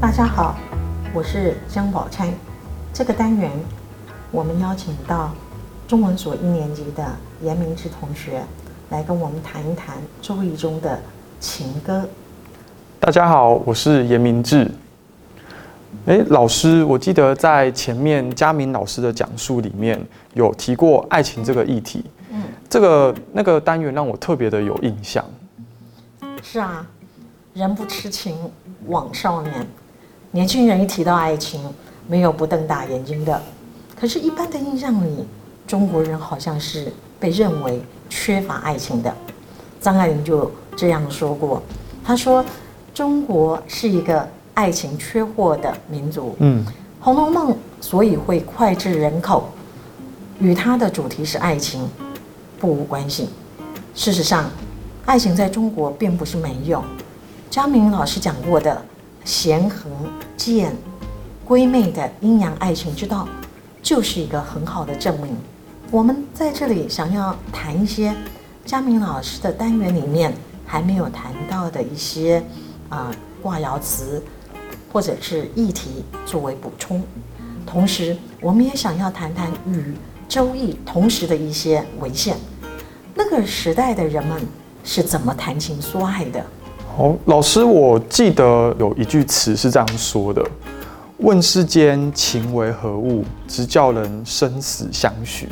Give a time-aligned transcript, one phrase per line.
[0.00, 0.56] 大家好，
[1.12, 2.32] 我是江宝钗。
[2.92, 3.50] 这个单元，
[4.30, 5.32] 我们邀请到
[5.88, 7.04] 中文所一年级的
[7.42, 8.44] 严明志同学
[8.90, 11.00] 来跟我们谈一谈周易中的
[11.40, 12.08] 情歌。
[13.00, 14.70] 大家好，我是严明志。
[16.06, 20.00] 哎，老师，我记得在前面佳明老师的讲述里面
[20.34, 22.04] 有提过爱情这个议题。
[22.30, 25.24] 嗯，这个那个单元让我特别的有印象。
[26.40, 26.86] 是啊，
[27.52, 28.36] 人不痴情
[28.86, 29.66] 枉少年。
[30.38, 31.60] 年轻人一提到爱情，
[32.06, 33.42] 没有不瞪大眼睛的。
[33.98, 35.26] 可是，一般的印象里，
[35.66, 39.12] 中国人好像是被认为缺乏爱情的。
[39.80, 41.60] 张爱玲就这样说过
[42.06, 42.44] ：“她说，
[42.94, 46.36] 中国是一个爱情缺货的民族。
[46.38, 46.64] 嗯，
[47.00, 47.50] 《红楼梦》
[47.80, 49.48] 所以会脍炙人口，
[50.38, 51.90] 与它的主题是爱情
[52.60, 53.28] 不无关系。
[53.92, 54.48] 事实上，
[55.04, 56.80] 爱情在中国并不是没有。
[57.50, 58.80] 张明老师讲过的。”
[59.24, 59.88] 贤和
[60.36, 60.74] 见
[61.46, 63.28] 闺妹的阴阳爱情之道，
[63.82, 65.36] 就是一个很好的证明。
[65.90, 68.14] 我们在这里想要谈一些
[68.64, 70.32] 佳明老师的单元里面
[70.66, 72.42] 还没有谈到的一些
[72.90, 73.10] 啊
[73.40, 74.22] 卦爻辞
[74.92, 77.02] 或者是议题作为补充。
[77.66, 79.94] 同时，我们也想要谈谈与
[80.28, 82.36] 周易同时的一些文献。
[83.14, 84.42] 那个时代的人们
[84.84, 86.44] 是怎么谈情说爱的？
[86.98, 90.44] 哦，老师，我记得有一句词是这样说的
[91.18, 95.48] ：“问世间情为何物，直教人生死相许。”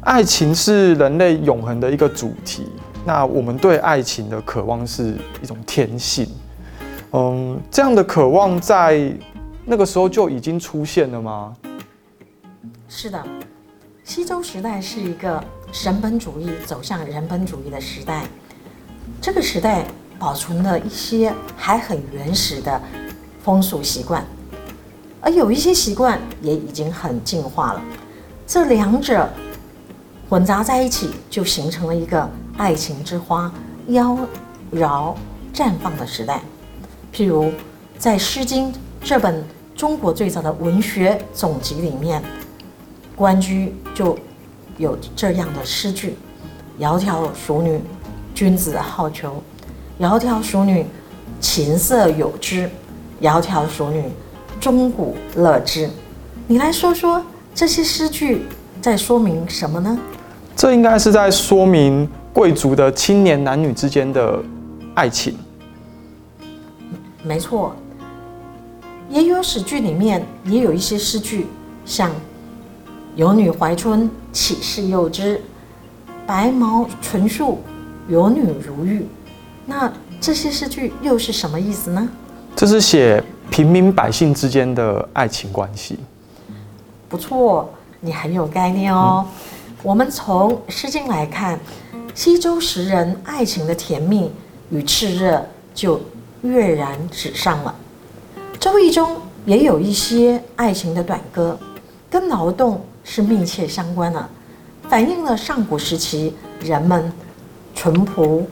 [0.00, 2.66] 爱情是人类永恒的一个主题。
[3.04, 6.26] 那我们对爱情的渴望是一种天性。
[7.12, 9.12] 嗯，这样的渴望在
[9.66, 11.54] 那个时候就已经出现了吗？
[12.88, 13.22] 是的，
[14.04, 18.24] 西周时代是一个神本主义走向人本主义的时代。
[19.20, 19.84] 这个时代。
[20.18, 22.80] 保存了一些还很原始的
[23.42, 24.24] 风俗习惯，
[25.20, 27.82] 而有一些习惯也已经很进化了。
[28.46, 29.28] 这两者
[30.28, 33.52] 混杂在一起，就形成了一个爱情之花
[33.88, 34.16] 妖
[34.72, 35.14] 娆
[35.52, 36.40] 绽放的时代。
[37.12, 37.52] 譬如
[37.98, 39.44] 在《诗经》这本
[39.74, 42.22] 中国最早的文学总集里面，
[43.14, 44.18] 关雎就
[44.78, 46.16] 有这样的诗句
[46.80, 47.80] ：“窈窕淑女，
[48.34, 49.30] 君子好逑。”
[50.00, 50.84] 窈窕淑女，
[51.40, 52.66] 琴瑟友之；
[53.20, 54.02] 窈窕淑女，
[54.60, 55.88] 钟鼓乐之。
[56.48, 57.24] 你来说说
[57.54, 58.42] 这些诗句
[58.82, 59.96] 在说明什么呢？
[60.56, 64.42] 这应该是在说明贵族的青年男女之间的
[64.94, 65.36] 爱情。
[67.22, 67.74] 没错，
[69.08, 71.46] 也有史剧里面也有一些诗句，
[71.86, 72.10] 像
[73.14, 75.40] “有女怀春，岂是幼之？
[76.26, 77.60] 白毛纯素，
[78.08, 79.06] 有女如玉。”
[79.66, 82.08] 那这些诗句又是什么意思呢？
[82.56, 85.98] 这是写平民百姓之间的爱情关系。
[87.08, 87.68] 不错，
[88.00, 89.26] 你很有概念哦。
[89.82, 91.58] 我们从《诗经》来看，
[92.14, 94.30] 西周时人爱情的甜蜜
[94.70, 95.44] 与炽热
[95.74, 96.00] 就
[96.42, 97.74] 跃然纸上了。
[98.58, 101.58] 《周易》中也有一些爱情的短歌，
[102.08, 104.28] 跟劳动是密切相关的，
[104.88, 107.12] 反映了上古时期人们
[107.74, 108.46] 淳朴。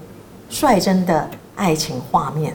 [0.53, 1.27] 率真的
[1.57, 2.55] 爱情画面。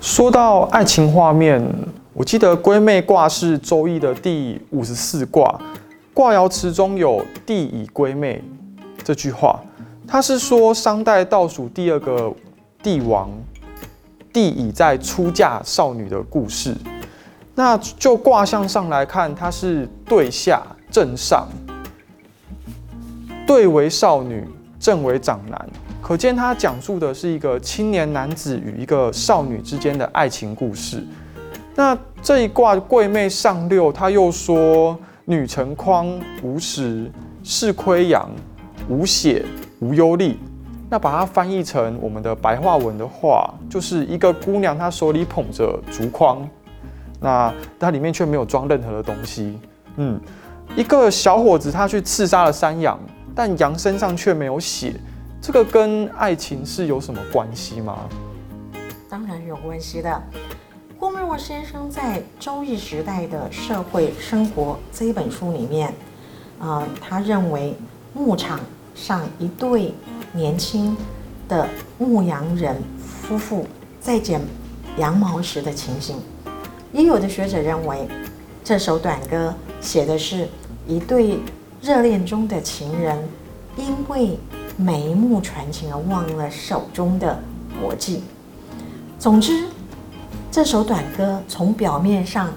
[0.00, 1.64] 说到爱情画面，
[2.12, 5.60] 我记得闺妹卦是周易的第五十四卦，
[6.12, 8.42] 卦爻辞中有“帝以闺妹”
[9.04, 9.60] 这句话，
[10.06, 12.34] 它是说商代倒数第二个
[12.82, 13.30] 帝王
[14.32, 16.74] 帝乙在出嫁少女的故事。
[17.54, 21.46] 那就卦象上来看，它是对下正上，
[23.46, 24.44] 对为少女，
[24.80, 25.68] 正为长男。
[26.02, 31.04] 可见，他讲述的是一个青年男子与一个少女之间的爱情故事。
[31.76, 36.08] 那这一卦贵妹上六，他又说：“女成筐
[36.42, 37.10] 无实，
[37.44, 38.28] 是亏阳，
[38.88, 39.44] 无血，
[39.78, 40.36] 无忧虑。”
[40.90, 46.48] 那把它翻译成我们的白话文的话，就是一个姑娘，她手里捧着竹筐，
[47.20, 49.56] 那它里面却没有装任何的东西。
[49.96, 50.20] 嗯，
[50.74, 52.98] 一个小伙子他去刺杀了山羊，
[53.32, 54.94] 但羊身上却没有血。
[55.42, 57.98] 这个跟爱情是有什么关系吗？
[59.08, 60.22] 当然有关系的。
[60.98, 65.94] 郭沫若先生在《周易时代的社会生活》这一本书里面，
[66.58, 67.74] 啊，他认为
[68.12, 68.60] 牧场
[68.94, 69.94] 上一对
[70.32, 70.94] 年轻
[71.48, 71.66] 的
[71.96, 73.66] 牧羊人夫妇
[73.98, 74.42] 在剪
[74.98, 76.18] 羊毛时的情形。
[76.92, 78.06] 也有的学者认为，
[78.62, 80.46] 这首短歌写的是
[80.86, 81.38] 一对
[81.80, 83.18] 热恋中的情人，
[83.78, 84.38] 因为
[84.76, 87.38] 眉目传情而忘了手中的
[87.80, 88.22] 国计。
[89.18, 89.66] 总之，
[90.50, 92.50] 这首短歌从表面上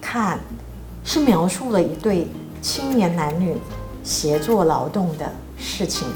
[0.00, 0.38] 看，
[1.04, 2.28] 是描述了一对
[2.62, 3.56] 青年男女
[4.02, 6.06] 协作劳动的事情。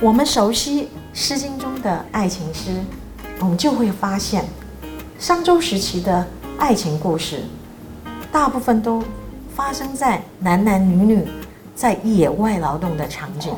[0.00, 0.82] 我们熟悉
[1.12, 2.70] 《诗经》中的爱情诗，
[3.40, 4.44] 我们就会发现，
[5.18, 6.26] 商周时期的
[6.58, 7.42] 爱情故事，
[8.32, 9.02] 大部分都
[9.54, 11.26] 发生在男男女女
[11.74, 13.54] 在野外劳动的场景。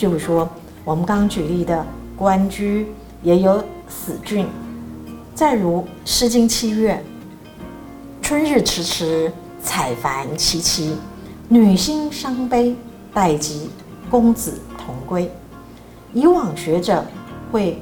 [0.00, 0.48] 譬如说，
[0.82, 1.84] 我们刚刚举例的
[2.16, 2.86] 关雎，
[3.22, 4.46] 也有死郡；
[5.34, 7.04] 再如《诗经》七月，
[8.22, 9.30] 春日迟迟，
[9.62, 10.92] 采繁凄凄，
[11.50, 12.74] 女心伤悲，
[13.12, 13.68] 待及
[14.08, 15.30] 公子同归。
[16.14, 17.04] 以往学者
[17.52, 17.78] 会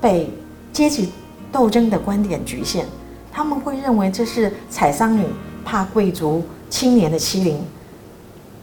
[0.00, 0.30] 被
[0.72, 1.10] 阶级
[1.52, 2.86] 斗争的观点局限，
[3.30, 5.26] 他们会认为这是采桑女
[5.62, 7.62] 怕贵族青年的欺凌。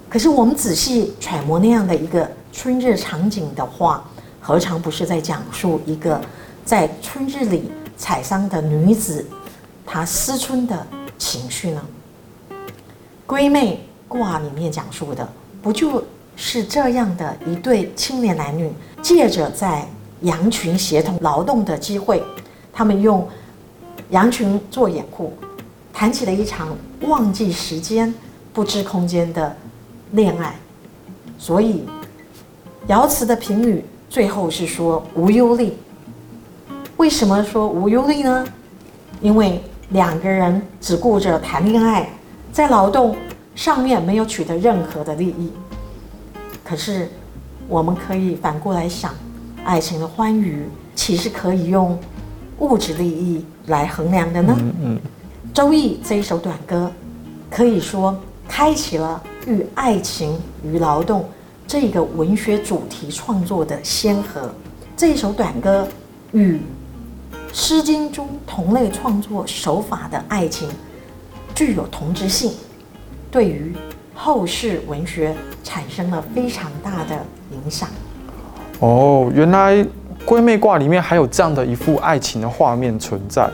[0.09, 4.03] 可是我们仔细揣摩那样的一个春日场景的话，
[4.39, 6.21] 何尝不是在讲述一个
[6.65, 9.25] 在春日里采桑的女子
[9.85, 10.85] 她思春的
[11.17, 11.81] 情绪呢？
[13.27, 15.27] 闺妹卦里面讲述的
[15.61, 16.03] 不就？
[16.37, 18.71] 是这样的一对青年男女，
[19.01, 19.85] 借着在
[20.21, 22.23] 羊群协同劳动的机会，
[22.73, 23.27] 他们用
[24.09, 25.33] 羊群做掩护，
[25.93, 28.11] 谈起了一场忘记时间、
[28.53, 29.55] 不知空间的
[30.13, 30.55] 恋爱。
[31.37, 31.83] 所以，
[32.87, 35.71] 爻辞的评语最后是说无忧虑。
[36.97, 38.45] 为什么说无忧虑呢？
[39.21, 42.09] 因为两个人只顾着谈恋爱，
[42.51, 43.15] 在劳动
[43.55, 45.51] 上面没有取得任何的利益。
[46.63, 47.09] 可是，
[47.67, 49.13] 我们可以反过来想，
[49.63, 51.97] 爱情的欢愉岂是可以用
[52.59, 54.55] 物质利益来衡量的呢。
[54.59, 54.99] 嗯嗯。
[55.53, 56.91] 周易这一首短歌，
[57.49, 58.17] 可以说
[58.47, 61.25] 开启了与爱情与劳动
[61.71, 64.53] 这个文学主题创作的先河。
[64.97, 65.87] 这一首短歌
[66.33, 66.55] 与
[67.53, 70.67] 《诗经》中同类创作手法的爱情
[71.55, 72.51] 具有同质性，
[73.31, 73.73] 对于。
[74.13, 75.33] 后世文学
[75.63, 77.87] 产生了非常大的影响。
[78.81, 79.83] 哦，原来
[80.25, 83.49] 闺妹卦里面还有这样的一幅爱情的画面存在。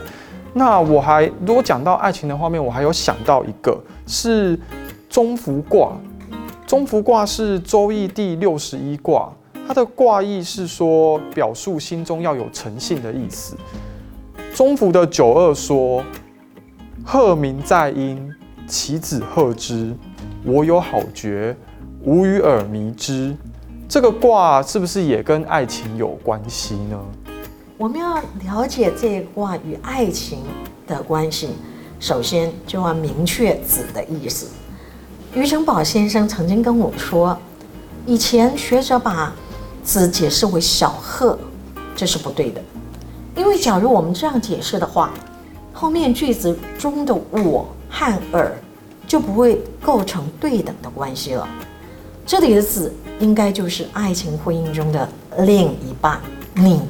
[0.52, 4.58] 那我还如果讲到爱情的画面，我还有想到一个是
[5.08, 5.92] 中孚卦。
[6.68, 9.32] 中孚卦是周易第六十一卦，
[9.66, 13.56] 它的卦意是说表述心中要有诚信的意思。
[14.54, 16.04] 中孚的九二说
[17.06, 18.30] ：“鹤鸣在阴，
[18.66, 19.94] 其子贺之。”
[20.44, 21.56] 我有好觉，
[22.04, 23.34] 吾与尔迷之。
[23.88, 27.00] 这个卦是不是也跟爱情有关系呢？
[27.78, 30.40] 我们要了解这个卦与爱情
[30.86, 31.48] 的关系，
[31.98, 34.48] 首先就要明确“子”的意思。
[35.34, 37.36] 余承宝先生曾经跟我说，
[38.06, 39.32] 以前学者把
[39.84, 41.38] “子”解释为小鹤，
[41.94, 42.60] 这是不对的。
[43.36, 45.10] 因为假如我们这样解释的话，
[45.72, 48.54] 后面句子中的“我”和“尔”。
[49.08, 51.48] 就不会构成对等的关系了。
[52.26, 55.08] 这里的“子”应该就是爱情婚姻中的
[55.38, 56.20] 另一半
[56.54, 56.74] 你。《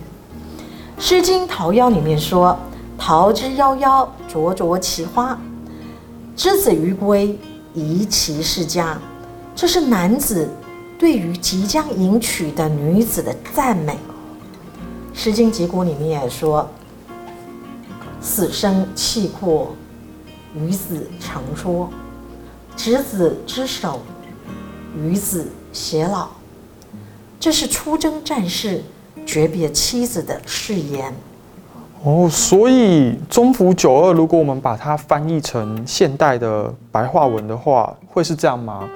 [0.99, 2.59] 诗经·桃夭》里面说
[2.99, 5.39] ：“桃之夭夭，灼灼其花。
[6.35, 7.39] 之子于归，
[7.75, 8.99] 宜其室家。”
[9.55, 10.49] 这是男子
[10.99, 13.93] 对于即将迎娶的女子的赞美。
[15.13, 16.69] 《诗经·集古》里面也说
[18.23, 19.75] ：“死生契阔，
[20.55, 21.91] 与子成说。”
[22.77, 24.01] 执子之手，
[24.97, 26.29] 与子偕老，
[27.41, 28.85] 这是出征战事、
[29.27, 31.13] 诀别妻子的誓言。
[32.05, 38.89] 哦，所以中孚九二，如果我们把它翻译成现代的白话文的话，会是这样吗？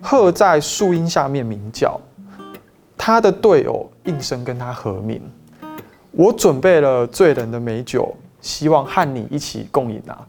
[0.00, 2.00] 鹤在树荫下面鸣叫，
[2.96, 5.20] 他的队友应声跟他和鸣。
[6.10, 10.26] 我准备了醉人的美酒，希望和你一起共饮啊！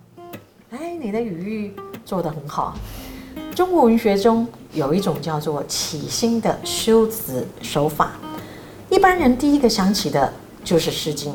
[0.72, 1.74] 哎，你的语域。
[2.06, 2.76] 做得很好。
[3.56, 8.12] 中国文学中有一种叫做起心的修辞手法，
[8.90, 10.34] 一般人第一个想起的
[10.66, 11.32] 就是《诗经》。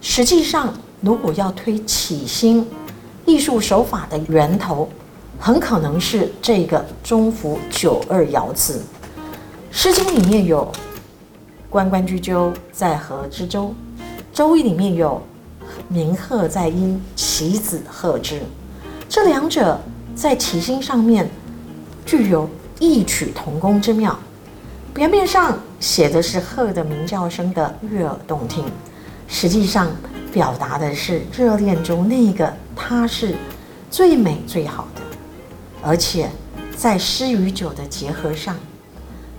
[0.00, 2.66] 实际上，如果要推起心
[3.26, 4.88] 艺术手法的源头，
[5.38, 8.74] 很可能是这个中孚九二爻辞。
[9.70, 10.70] 《诗经》里面有
[11.70, 13.74] “关关雎鸠，在河之洲”，
[14.32, 15.20] 《周易》里面有
[15.88, 18.40] “鸣鹤在阴，其子贺之”，
[19.08, 19.78] 这两者。
[20.12, 21.30] 在起心上面
[22.04, 22.46] 具有
[22.78, 24.18] 异曲同工之妙。
[24.92, 28.62] 表面上写的是鹤的鸣叫声的悦耳动听，
[29.30, 29.88] 实际上
[30.32, 33.36] 表达的是热恋中那个他是
[33.90, 35.00] 最美最好的。
[35.80, 36.28] 而且
[36.76, 38.54] 在诗与酒的结合上，《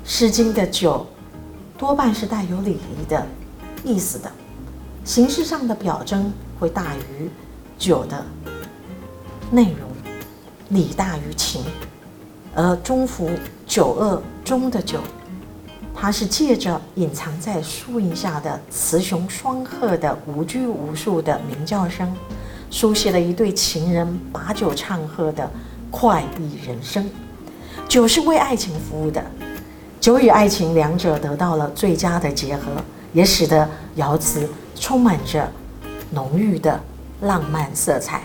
[0.04, 1.06] 诗经》的酒
[1.78, 3.28] 多半是带有礼仪的
[3.84, 4.32] 意思的，
[5.04, 7.30] 形式上的表征会大于
[7.78, 8.26] 酒的
[9.52, 9.90] 内容，
[10.70, 11.64] 礼大于情，
[12.56, 13.30] 而中孚
[13.68, 15.00] 九二中的酒，
[15.94, 22.12] 它是借着隐藏在树荫下的雌雄双鹤的无拘无束的鸣叫声，
[22.72, 25.50] 书写了一对情人把酒唱和的
[25.92, 27.08] 快意人生。
[27.88, 29.24] 酒是为爱情服务的，
[30.00, 32.72] 酒与爱情两者得到了最佳的结合，
[33.14, 35.48] 也使得瑶词充满着
[36.10, 36.80] 浓郁的
[37.22, 38.22] 浪漫色彩。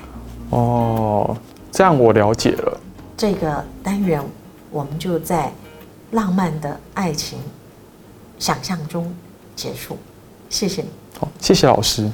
[0.51, 1.37] 哦，
[1.71, 2.81] 这样我了解了。
[3.17, 4.23] 这个单元
[4.71, 5.53] 我们就在
[6.13, 7.39] 浪漫的爱情
[8.39, 9.15] 想象中
[9.55, 9.99] 结束。
[10.49, 10.89] 谢谢你。
[11.19, 12.11] 好，谢谢老师。